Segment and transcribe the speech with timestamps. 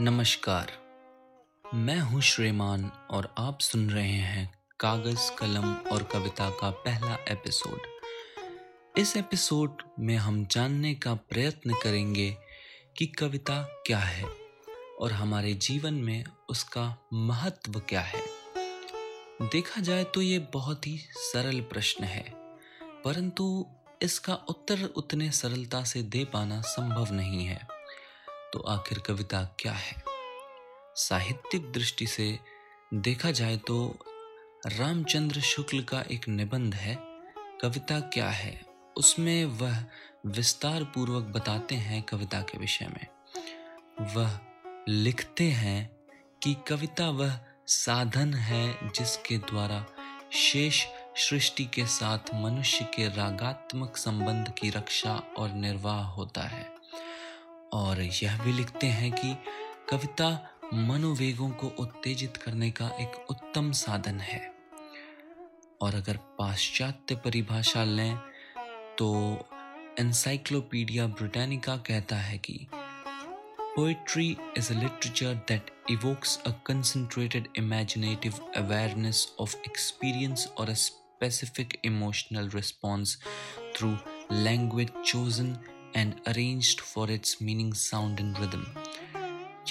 [0.00, 0.70] नमस्कार।
[1.64, 4.44] मैं हूँ श्रीमान और आप सुन रहे हैं
[4.80, 12.30] कागज़, कलम और कविता का पहला एपिसोड। इस एपिसोड में हम जानने का प्रयत्न करेंगे
[12.98, 14.24] कि कविता क्या है
[15.00, 18.22] और हमारे जीवन में उसका महत्व क्या है।
[19.42, 22.24] देखा जाए तो ये बहुत ही सरल प्रश्न है,
[23.04, 23.66] परंतु
[24.02, 27.77] इसका उत्तर उतने सरलता से दे पाना संभव नहीं है।
[28.52, 30.02] तो आखिर कविता क्या है?
[30.96, 32.38] साहित्यिक दृष्टि से
[32.94, 33.98] देखा जाए तो
[34.66, 36.98] रामचंद्र शुक्ल का एक निबंध है,
[37.62, 38.62] कविता क्या है?
[38.96, 39.84] उसमें वह
[40.26, 43.06] विस्तार पूर्वक बताते हैं कविता के विषय में।
[44.14, 44.40] वह
[44.88, 45.96] लिखते हैं
[46.42, 49.86] कि कविता वह साधन है जिसके द्वारा
[50.32, 56.77] शेष सृष्टि के साथ मनुष्य के रागात्मक संबंध की रक्षा और निर्वाह होता है।
[57.72, 59.34] और यह भी लिखते हैं कि
[59.90, 60.30] कविता
[60.74, 64.40] मनोवेगों को उत्तेजित करने का एक उत्तम साधन है।
[65.82, 68.16] और अगर पाश्चात्य परिभाषा लें
[68.98, 69.08] तो
[70.00, 79.26] एनसाइक्लोपीडिया ब्रिटानिका कहता है कि poetry is a literature that evokes a concentrated imaginative awareness
[79.40, 83.16] of experience और a specific emotional response
[83.76, 83.96] through
[84.32, 85.56] language chosen
[85.96, 88.66] and arranged for its meaning sound and rhythm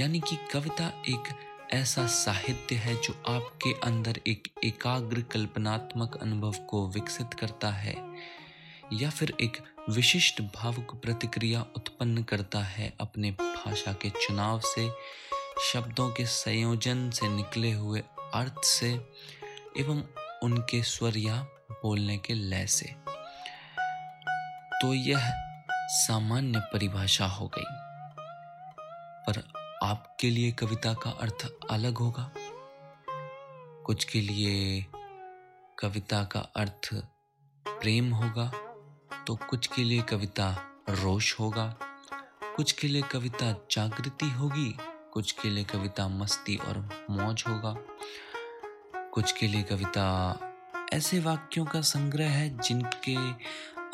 [0.00, 1.38] यानी कि कविता एक
[1.72, 7.96] ऐसा साहित्य है जो आपके अंदर एक एकाग्र कल्पनात्मक अनुभव को विकसित करता है,
[8.92, 9.56] या फिर एक
[9.90, 14.90] विशिष्ट भावुक प्रतिक्रिया उत्पन्न करता है अपने भाषा के चुनाव से,
[15.72, 18.02] शब्दों के संयोजन से निकले हुए
[18.34, 18.90] अर्थ से,
[19.78, 20.02] एवं
[20.42, 22.94] उनके स्वर या बोलने के लय से।
[24.82, 25.45] तो यह
[25.88, 27.64] सामान्य परिभाषा हो गई।
[29.26, 29.42] पर
[29.82, 32.30] आपके लिए कविता का अर्थ अलग होगा?
[33.86, 34.86] कुछ के लिए
[35.78, 36.88] कविता का अर्थ
[37.66, 38.50] प्रेम होगा
[39.26, 40.50] तो कुछ के लिए कविता
[40.90, 41.74] रोष होगा,
[42.56, 44.76] कुछ के लिए कविता जागृति होगी,
[45.12, 46.78] कुछ के लिए कविता मस्ती और
[47.10, 47.74] मौज होगा,
[49.14, 50.06] कुछ के लिए कविता
[50.92, 53.16] ऐसे वाक्यों का संग्रह है जिनके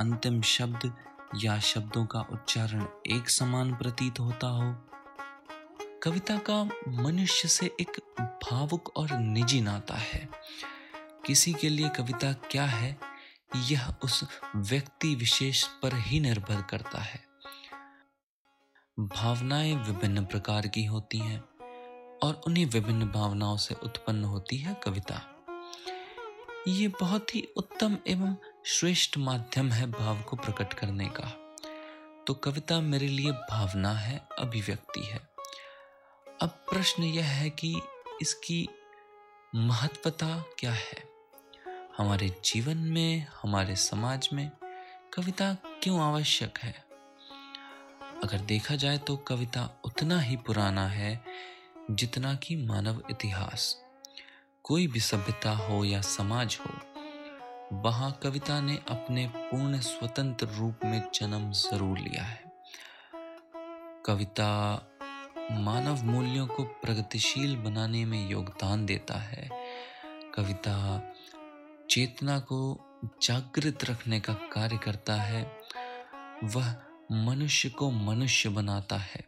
[0.00, 0.92] अंतिम शब्द
[1.36, 4.74] या शब्दों का उच्चारण एक समान प्रतीत होता हो?
[6.02, 10.28] कविता का मनुष्य से एक भावुक और निजी नाता है।
[11.26, 12.98] किसी के लिए कविता क्या है,
[13.56, 14.24] यह उस
[14.56, 17.24] व्यक्ति विशेष पर ही निर्भर करता है।
[19.00, 21.44] भावनाएँ विभिन्न प्रकार की होती हैं
[22.22, 25.44] और उन्हीं विभिन्न भावनाओं से उत्पन्न होती है कविता।
[26.68, 28.36] ये बहुत ही उत्तम एवं
[28.66, 31.56] श्रेष्ठ माध्यम है भाव को प्रकट करने का।
[32.26, 35.28] तो कविता मेरे लिए भावना है, अभिव्यक्ति है।
[36.42, 37.80] अब प्रश्न यह है कि
[38.22, 38.68] इसकी
[39.54, 41.04] महत्वता क्या है?
[41.98, 44.50] हमारे जीवन में, हमारे समाज में
[45.14, 46.84] कविता क्यों आवश्यक है?
[48.24, 51.24] अगर देखा जाए तो कविता उतना ही पुराना है
[51.90, 53.82] जितना कि मानव इतिहास।
[54.62, 56.91] कोई भी सभ्यता हो या समाज हो
[57.72, 62.52] वहाँ कविता ने अपने पूर्ण स्वतंत्र रूप में जन्म ज़रूर लिया है।
[64.06, 64.48] कविता
[65.52, 69.48] मानव मूल्यों को प्रगतिशील बनाने में योगदान देता है।
[70.34, 71.02] कविता
[71.90, 72.60] चेतना को
[73.22, 75.42] जागृत रखने का कार्य करता है।
[76.44, 76.74] वह
[77.12, 79.24] मनुष्य को मनुष्य बनाता है।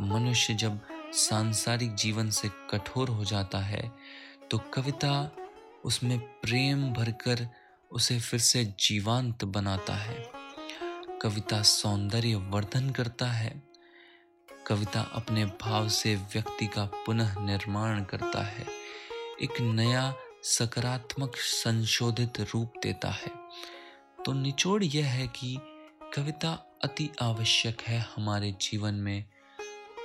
[0.00, 0.80] मनुष्य जब
[1.12, 3.92] सांसारिक जीवन से कठोर हो जाता है
[4.50, 5.30] तो कविता
[5.84, 7.48] उसमें प्रेम भरकर
[7.92, 10.32] उसे फिर से जीवांत बनाता है।
[11.22, 13.62] कविता सौंदर्य वर्धन करता है।
[14.66, 18.66] कविता अपने भाव से व्यक्ति का पुनः निर्माण करता है।
[19.42, 23.30] एक नया सकारात्मक संशोधित रूप देता है।
[24.24, 25.58] तो निचोड़ यह है कि
[26.14, 29.24] कविता अति आवश्यक है हमारे जीवन में।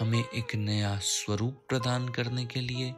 [0.00, 2.94] हमें एक नया स्वरूप प्रदान करने के लिए।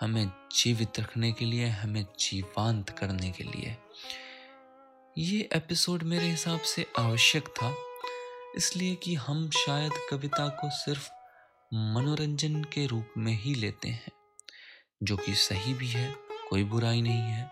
[0.00, 3.76] हमें जीवित रखने के लिए, हमें जीवांत करने के लिए।
[5.18, 7.76] ये एपिसोड मेरे हिसाब से आवश्यक था,
[8.56, 11.10] इसलिए कि हम शायद कविता को सिर्फ़
[11.74, 14.12] मनोरंजन के रूप में ही लेते हैं,
[15.02, 16.14] जो कि सही भी है,
[16.50, 17.50] कोई बुराई नहीं है।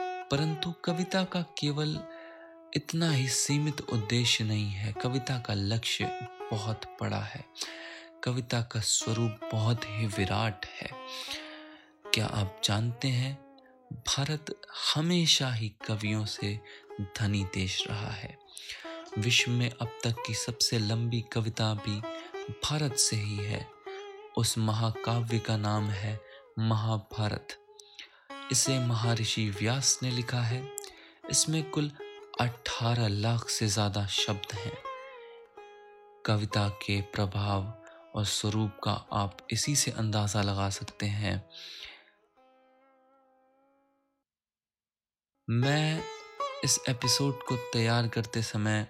[0.00, 2.00] परंतु कविता का केवल
[2.76, 7.44] इतना ही सीमित उद्देश्य नहीं है, कविता का लक्ष्य बहुत बड़ा है,
[8.24, 10.90] कविता का स्वरूप बहुत ही विराट है।
[12.14, 13.34] क्या आप जानते हैं,
[13.92, 14.60] भारत
[14.94, 16.60] हमेशा ही कवियों से
[17.18, 18.38] धनी देश रहा है।
[19.18, 22.00] विश्व में अब तक की सबसे लंबी कविता भी
[22.64, 23.66] भारत से ही है।
[24.36, 26.20] उस महाकाव्य का नाम है
[26.58, 27.58] महाभारत।
[28.52, 30.68] इसे महर्षि व्यास ने लिखा है।
[31.30, 31.90] इसमें कुल
[32.40, 34.78] 18 लाख से ज़्यादा शब्द हैं।
[36.26, 37.74] कविता के प्रभाव
[38.14, 41.48] और स्वरूप का आप इसी से अंदाज़ा लगा सकते हैं।
[45.50, 46.04] मैं
[46.64, 48.88] इस एपिसोड को तैयार करते समय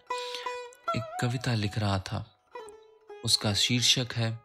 [0.97, 2.47] एक कविता लिख रहा था।
[3.25, 4.41] उसका शीर्षक है,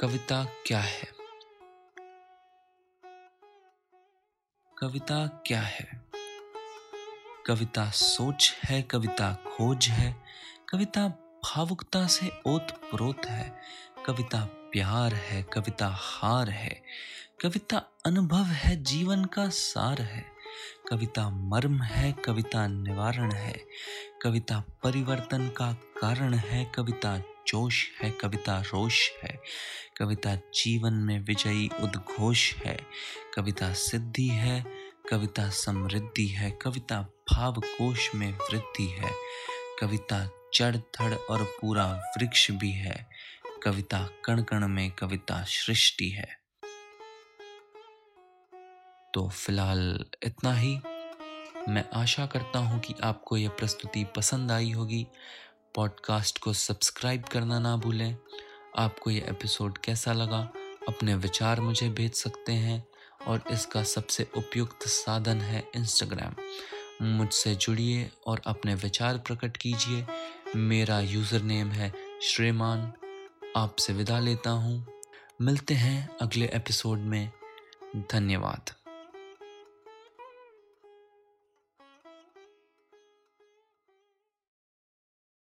[0.00, 1.12] कविता क्या है?
[4.78, 6.04] कविता क्या है?
[7.46, 10.24] कविता सोच है, कविता खोज है,
[10.68, 11.08] कविता
[11.44, 13.60] भावुकता से ओत प्रोत है,
[14.06, 16.82] कविता प्यार है, कविता हार है,
[17.40, 20.35] कविता अनुभव है, जीवन का सार है।
[20.88, 23.54] कविता मर्म है कविता निवारण है
[24.22, 27.16] कविता परिवर्तन का कारण है कविता
[27.48, 29.38] जोश है कविता रोष है
[29.98, 32.76] कविता जीवन में विजयी उद्घोष है
[33.34, 34.64] कविता सिद्धि है
[35.10, 37.00] कविता समृद्धि है कविता
[37.32, 39.10] भाव कोश में वृद्धि है
[39.80, 40.24] कविता
[40.54, 41.86] जड़ धड़ और पूरा
[42.18, 43.06] वृक्ष भी है
[43.62, 46.28] कविता कण कण में कविता सृष्टि है
[49.16, 50.80] तो फ़िलहाल इतना ही।
[51.68, 55.06] मैं आशा करता हूँ कि आपको यह प्रस्तुति पसंद आई होगी।
[55.74, 58.16] पॉडकास्ट को सब्सक्राइब करना ना भूलें।
[58.78, 60.52] आपको यह एपिसोड कैसा लगा,
[60.88, 62.86] अपने विचार मुझे भेज सकते हैं
[63.26, 66.34] और इसका सबसे उपयुक्त साधन है इंस्टाग्राम।
[67.06, 70.06] मुझसे जुड़िए और अपने विचार प्रकट कीजिए।
[70.56, 72.92] मेरा यूज़र नेम है श्रीमान।
[73.56, 74.86] आपसे विदा लेता हूँ।
[75.42, 77.32] मिलते हैं अगले एपिसोड में।
[77.96, 78.75] धन्यवाद।